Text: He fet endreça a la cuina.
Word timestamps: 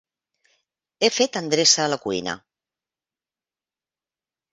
He 1.03 1.09
fet 1.17 1.37
endreça 1.41 1.83
a 1.83 1.91
la 1.95 1.99
cuina. 2.05 2.33